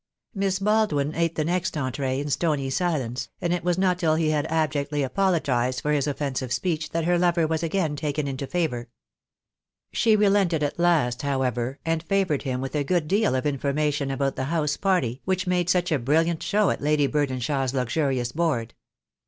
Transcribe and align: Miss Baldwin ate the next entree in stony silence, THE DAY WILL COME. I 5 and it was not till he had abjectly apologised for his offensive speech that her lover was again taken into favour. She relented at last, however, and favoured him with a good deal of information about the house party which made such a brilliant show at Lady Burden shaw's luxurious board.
Miss 0.33 0.57
Baldwin 0.57 1.13
ate 1.13 1.35
the 1.35 1.45
next 1.45 1.77
entree 1.77 2.19
in 2.19 2.31
stony 2.31 2.71
silence, 2.71 3.29
THE 3.39 3.49
DAY 3.49 3.51
WILL 3.51 3.51
COME. 3.51 3.53
I 3.53 3.53
5 3.53 3.53
and 3.53 3.53
it 3.53 3.63
was 3.65 3.77
not 3.77 3.99
till 3.99 4.15
he 4.15 4.29
had 4.31 4.47
abjectly 4.47 5.03
apologised 5.03 5.79
for 5.79 5.91
his 5.91 6.07
offensive 6.07 6.51
speech 6.51 6.89
that 6.89 7.05
her 7.05 7.19
lover 7.19 7.45
was 7.45 7.61
again 7.61 7.95
taken 7.95 8.27
into 8.27 8.47
favour. 8.47 8.89
She 9.93 10.15
relented 10.15 10.63
at 10.63 10.79
last, 10.79 11.21
however, 11.21 11.77
and 11.85 12.01
favoured 12.01 12.41
him 12.41 12.61
with 12.61 12.73
a 12.73 12.83
good 12.83 13.07
deal 13.07 13.35
of 13.35 13.45
information 13.45 14.09
about 14.09 14.35
the 14.37 14.45
house 14.45 14.75
party 14.75 15.21
which 15.25 15.45
made 15.45 15.69
such 15.69 15.91
a 15.91 15.99
brilliant 15.99 16.41
show 16.41 16.71
at 16.71 16.81
Lady 16.81 17.05
Burden 17.05 17.39
shaw's 17.39 17.75
luxurious 17.75 18.31
board. 18.31 18.73